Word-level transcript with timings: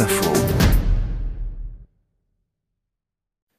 Info. 0.00 0.32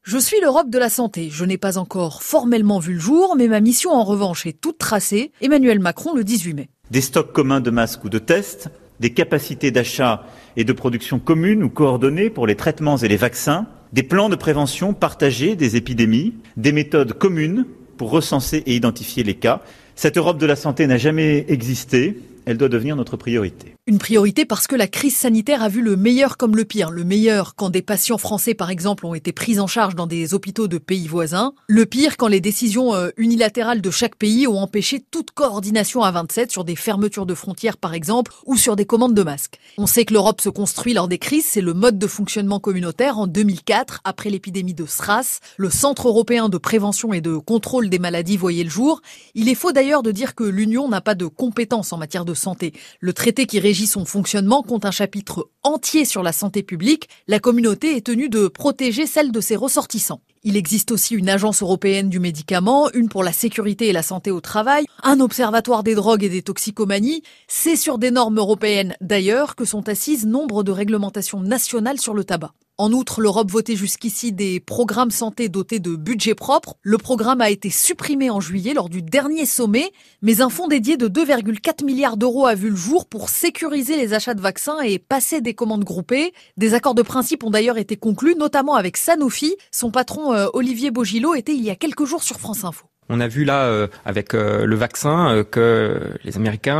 Je 0.03 0.17
suis 0.17 0.39
l'Europe 0.41 0.69
de 0.69 0.77
la 0.77 0.89
santé. 0.89 1.29
Je 1.31 1.45
n'ai 1.45 1.57
pas 1.57 1.77
encore 1.77 2.23
formellement 2.23 2.79
vu 2.79 2.93
le 2.93 2.99
jour, 2.99 3.35
mais 3.37 3.47
ma 3.47 3.59
mission 3.59 3.91
en 3.91 4.03
revanche 4.03 4.45
est 4.45 4.59
toute 4.59 4.77
tracée. 4.77 5.31
Emmanuel 5.41 5.79
Macron 5.79 6.13
le 6.13 6.23
18 6.23 6.53
mai. 6.53 6.69
Des 6.91 7.01
stocks 7.01 7.31
communs 7.33 7.61
de 7.61 7.69
masques 7.69 8.03
ou 8.03 8.09
de 8.09 8.19
tests, 8.19 8.69
des 8.99 9.11
capacités 9.11 9.71
d'achat 9.71 10.25
et 10.57 10.63
de 10.63 10.73
production 10.73 11.19
communes 11.19 11.63
ou 11.63 11.69
coordonnées 11.69 12.29
pour 12.29 12.47
les 12.47 12.55
traitements 12.55 12.97
et 12.97 13.07
les 13.07 13.17
vaccins, 13.17 13.67
des 13.93 14.03
plans 14.03 14.29
de 14.29 14.35
prévention 14.35 14.93
partagés 14.93 15.55
des 15.55 15.75
épidémies, 15.75 16.35
des 16.57 16.71
méthodes 16.71 17.13
communes 17.13 17.65
pour 17.97 18.11
recenser 18.11 18.63
et 18.65 18.75
identifier 18.75 19.23
les 19.23 19.35
cas. 19.35 19.61
Cette 19.95 20.17
Europe 20.17 20.37
de 20.37 20.45
la 20.45 20.55
santé 20.55 20.85
n'a 20.87 20.97
jamais 20.97 21.45
existé 21.47 22.19
elle 22.45 22.57
doit 22.57 22.69
devenir 22.69 22.95
notre 22.95 23.17
priorité. 23.17 23.74
Une 23.87 23.99
priorité 23.99 24.45
parce 24.45 24.65
que 24.65 24.75
la 24.75 24.87
crise 24.87 25.15
sanitaire 25.15 25.61
a 25.61 25.69
vu 25.69 25.83
le 25.83 25.95
meilleur 25.95 26.37
comme 26.37 26.55
le 26.55 26.65
pire. 26.65 26.89
Le 26.89 27.03
meilleur 27.03 27.53
quand 27.53 27.69
des 27.69 27.83
patients 27.83 28.17
français, 28.17 28.55
par 28.55 28.71
exemple, 28.71 29.05
ont 29.05 29.13
été 29.13 29.31
pris 29.31 29.59
en 29.59 29.67
charge 29.67 29.93
dans 29.93 30.07
des 30.07 30.33
hôpitaux 30.33 30.67
de 30.67 30.79
pays 30.79 31.07
voisins. 31.07 31.53
Le 31.67 31.85
pire 31.85 32.17
quand 32.17 32.27
les 32.27 32.41
décisions 32.41 32.95
euh, 32.95 33.09
unilatérales 33.15 33.81
de 33.81 33.91
chaque 33.91 34.15
pays 34.15 34.47
ont 34.47 34.57
empêché 34.57 35.05
toute 35.11 35.29
coordination 35.29 36.01
à 36.01 36.09
27 36.09 36.51
sur 36.51 36.63
des 36.63 36.75
fermetures 36.75 37.27
de 37.27 37.35
frontières, 37.35 37.77
par 37.77 37.93
exemple, 37.93 38.31
ou 38.47 38.57
sur 38.57 38.75
des 38.75 38.85
commandes 38.85 39.13
de 39.13 39.21
masques. 39.21 39.59
On 39.77 39.85
sait 39.85 40.03
que 40.03 40.13
l'Europe 40.15 40.41
se 40.41 40.49
construit 40.49 40.95
lors 40.95 41.07
des 41.07 41.19
crises. 41.19 41.45
C'est 41.45 41.61
le 41.61 41.75
mode 41.75 41.99
de 41.99 42.07
fonctionnement 42.07 42.59
communautaire. 42.59 43.19
En 43.19 43.27
2004, 43.27 44.01
après 44.03 44.31
l'épidémie 44.31 44.73
de 44.73 44.87
SRAS, 44.87 45.41
le 45.57 45.69
Centre 45.69 46.07
européen 46.07 46.49
de 46.49 46.57
prévention 46.57 47.13
et 47.13 47.21
de 47.21 47.37
contrôle 47.37 47.89
des 47.89 47.99
maladies 47.99 48.37
voyait 48.37 48.63
le 48.63 48.69
jour. 48.71 49.03
Il 49.35 49.47
est 49.47 49.53
faux 49.53 49.73
d'ailleurs 49.73 50.01
de 50.01 50.09
dire 50.09 50.33
que 50.33 50.43
l'Union 50.43 50.89
n'a 50.89 51.01
pas 51.01 51.13
de 51.13 51.27
compétences 51.27 51.93
en 51.93 51.99
matière 51.99 52.25
de 52.25 52.33
santé. 52.33 52.73
Le 52.99 53.13
traité 53.13 53.45
qui 53.45 53.59
son 53.83 54.05
fonctionnement 54.05 54.63
compte 54.63 54.85
un 54.85 54.91
chapitre 54.91 55.49
entier 55.61 56.05
sur 56.05 56.23
la 56.23 56.31
santé 56.31 56.63
publique. 56.63 57.09
La 57.27 57.39
communauté 57.39 57.97
est 57.97 58.05
tenue 58.05 58.29
de 58.29 58.47
protéger 58.47 59.05
celle 59.05 59.33
de 59.33 59.41
ses 59.41 59.57
ressortissants. 59.57 60.21
Il 60.43 60.55
existe 60.55 60.91
aussi 60.91 61.15
une 61.15 61.27
agence 61.27 61.61
européenne 61.61 62.07
du 62.07 62.19
médicament, 62.19 62.89
une 62.93 63.09
pour 63.09 63.23
la 63.23 63.33
sécurité 63.33 63.87
et 63.87 63.93
la 63.93 64.03
santé 64.03 64.31
au 64.31 64.39
travail, 64.39 64.85
un 65.03 65.19
observatoire 65.19 65.83
des 65.83 65.95
drogues 65.95 66.23
et 66.23 66.29
des 66.29 66.43
toxicomanies. 66.43 67.23
C'est 67.47 67.75
sur 67.75 67.97
des 67.97 68.11
normes 68.11 68.37
européennes 68.37 68.95
d'ailleurs 69.01 69.55
que 69.55 69.65
sont 69.65 69.89
assises 69.89 70.25
nombre 70.25 70.63
de 70.63 70.71
réglementations 70.71 71.41
nationales 71.41 71.99
sur 71.99 72.13
le 72.13 72.23
tabac. 72.23 72.53
En 72.77 72.91
outre, 72.91 73.21
l'Europe 73.21 73.49
votait 73.49 73.77
jusqu'ici 73.77 74.33
des 74.33 74.59
programmes 74.59 75.09
santé 75.09 75.47
dotés 75.47 75.79
de 75.79 75.95
budget 75.95 76.35
propre. 76.35 76.75
Le 76.81 76.97
programme 76.97 77.39
a 77.39 77.49
été 77.49 77.69
supprimé 77.69 78.29
en 78.29 78.41
juillet 78.41 78.73
lors 78.73 78.89
du 78.89 79.01
dernier 79.01 79.45
sommet, 79.45 79.93
mais 80.21 80.41
un 80.41 80.49
fonds 80.49 80.67
dédié 80.67 80.97
de 80.97 81.07
2,4 81.07 81.85
milliards 81.85 82.17
d'euros 82.17 82.47
a 82.47 82.53
vu 82.53 82.69
le 82.69 82.75
jour 82.75 83.05
pour 83.05 83.29
sécuriser 83.29 83.95
les 83.95 84.13
achats 84.13 84.33
de 84.33 84.41
vaccins 84.41 84.81
et 84.81 84.99
passer 84.99 85.39
des 85.39 85.53
commandes 85.53 85.85
groupées. 85.85 86.33
Des 86.57 86.73
accords 86.73 86.95
de 86.95 87.01
principe 87.01 87.45
ont 87.45 87.49
d'ailleurs 87.49 87.77
été 87.77 87.95
conclus, 87.95 88.35
notamment 88.35 88.75
avec 88.75 88.97
Sanofi. 88.97 89.55
Son 89.71 89.89
patron 89.89 90.33
euh, 90.33 90.47
Olivier 90.51 90.91
Bogilo 90.91 91.33
était 91.33 91.55
il 91.55 91.63
y 91.63 91.69
a 91.69 91.77
quelques 91.77 92.03
jours 92.03 92.23
sur 92.23 92.41
France 92.41 92.65
Info. 92.65 92.87
On 93.09 93.19
a 93.19 93.27
vu 93.27 93.43
là 93.43 93.65
euh, 93.65 93.87
avec 94.03 94.33
euh, 94.33 94.65
le 94.65 94.75
vaccin 94.75 95.29
euh, 95.29 95.43
que 95.43 95.99
les 96.23 96.37
Américains 96.37 96.75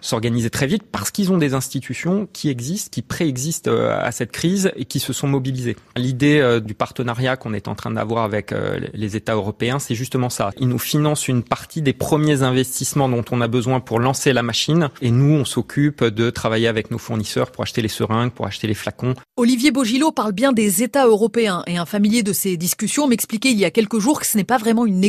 s'organisaient 0.00 0.50
très 0.50 0.66
vite 0.66 0.82
parce 0.90 1.10
qu'ils 1.10 1.32
ont 1.32 1.38
des 1.38 1.54
institutions 1.54 2.28
qui 2.32 2.50
existent, 2.50 2.90
qui 2.90 3.02
préexistent 3.02 3.68
à 3.68 4.10
cette 4.12 4.32
crise 4.32 4.70
et 4.76 4.84
qui 4.84 5.00
se 5.00 5.12
sont 5.12 5.28
mobilisées. 5.28 5.76
L'idée 5.96 6.60
du 6.62 6.74
partenariat 6.74 7.36
qu'on 7.36 7.54
est 7.54 7.68
en 7.68 7.74
train 7.74 7.90
d'avoir 7.90 8.24
avec 8.24 8.54
les 8.92 9.16
États 9.16 9.34
européens, 9.34 9.78
c'est 9.78 9.94
justement 9.94 10.30
ça. 10.30 10.50
Ils 10.58 10.68
nous 10.68 10.78
financent 10.78 11.28
une 11.28 11.42
partie 11.42 11.82
des 11.82 11.92
premiers 11.92 12.42
investissements 12.42 13.08
dont 13.08 13.24
on 13.30 13.40
a 13.40 13.48
besoin 13.48 13.80
pour 13.80 14.00
lancer 14.00 14.32
la 14.32 14.42
machine 14.42 14.90
et 15.00 15.10
nous, 15.10 15.34
on 15.34 15.44
s'occupe 15.44 16.04
de 16.04 16.30
travailler 16.30 16.68
avec 16.68 16.90
nos 16.90 16.98
fournisseurs 16.98 17.50
pour 17.50 17.62
acheter 17.62 17.82
les 17.82 17.88
seringues, 17.88 18.32
pour 18.32 18.46
acheter 18.46 18.66
les 18.66 18.74
flacons. 18.74 19.14
Olivier 19.36 19.70
Bogilo 19.70 20.12
parle 20.12 20.32
bien 20.32 20.52
des 20.52 20.82
États 20.82 21.06
européens 21.06 21.62
et 21.66 21.78
un 21.78 21.86
familier 21.86 22.22
de 22.22 22.32
ces 22.32 22.56
discussions 22.56 23.06
m'expliquait 23.06 23.50
il 23.50 23.58
y 23.58 23.64
a 23.64 23.70
quelques 23.70 23.98
jours 23.98 24.20
que 24.20 24.26
ce 24.26 24.36
n'est 24.36 24.44
pas 24.44 24.58
vraiment 24.58 24.86
une 24.86 25.04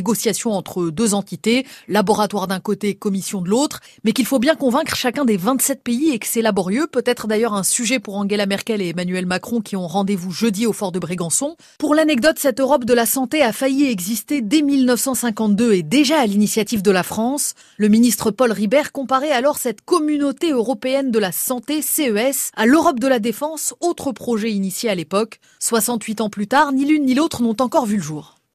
entre 0.52 0.90
deux 0.90 1.14
entités, 1.14 1.66
laboratoire 1.88 2.48
d'un 2.48 2.59
côté, 2.59 2.96
commission 2.96 3.42
de 3.42 3.50
l'autre, 3.50 3.80
mais 4.04 4.12
qu'il 4.12 4.26
faut 4.26 4.40
bien 4.40 4.56
convaincre 4.56 4.96
chacun 4.96 5.26
des 5.26 5.38
27 5.38 5.84
pays 5.84 6.12
et 6.12 6.20
que 6.20 6.28
c'est 6.28 6.42
laborieux, 6.42 6.88
peut-être 6.88 7.28
d'ailleurs 7.28 7.54
un 7.54 7.64
sujet 7.64 8.00
pour 8.00 8.16
Angela 8.16 8.46
Merkel 8.46 8.82
et 8.82 8.90
Emmanuel 8.90 9.26
Macron 9.26 9.62
qui 9.62 9.76
ont 9.76 9.88
rendez-vous 9.88 10.32
jeudi 10.32 10.66
au 10.66 10.74
fort 10.74 10.92
de 10.92 11.00
Brégançon. 11.00 11.56
Pour 11.80 11.96
l'anecdote, 11.96 12.38
cette 12.40 12.59
Europe 12.59 12.86
de 12.86 12.94
la 12.94 13.06
santé 13.06 13.42
a 13.42 13.54
failli 13.54 13.90
exister 13.90 14.42
dès 14.42 14.62
1952 14.62 15.74
et 15.74 15.84
déjà 15.84 16.20
à 16.20 16.26
l'initiative 16.26 16.82
de 16.82 16.92
la 16.92 17.03
France. 17.03 17.53
Le 17.78 17.88
ministre 17.88 18.32
Paul 18.32 18.52
Ribert 18.52 18.92
comparait 18.92 19.32
alors 19.32 19.58
cette 19.58 19.82
communauté 19.82 20.52
européenne 20.52 21.12
de 21.12 21.20
la 21.20 21.32
santé, 21.32 21.82
CES, 21.82 22.52
à 22.56 22.66
l'Europe 22.66 23.00
de 23.00 23.08
la 23.08 23.20
défense, 23.20 23.74
autre 23.82 24.12
projet 24.12 24.52
initié 24.52 24.90
à 24.90 24.96
l'époque. 24.96 25.40
68 25.59 26.22
ans 26.22 26.30
plus 26.30 26.48
tard, 26.48 26.72
ni 26.72 26.86
l'une 26.86 27.06
ni 27.06 27.14
l'autre 27.14 27.42
n'ont 27.42 27.56
encore 27.59 27.86
vu 27.86 27.98
le 27.98 28.03
jour. 28.03 28.41